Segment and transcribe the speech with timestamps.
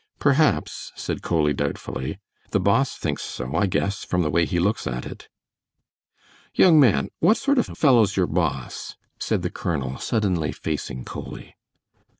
[0.17, 2.17] "Perhaps," said Coley, doubtfully,
[2.49, 5.29] "the boss thinks so, I guess, from the way he looks at it."
[6.55, 11.53] "Young man, what sort of a fellow's your boss?" said the colonel, suddenly facing Coley.